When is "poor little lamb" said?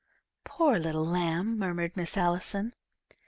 0.43-1.59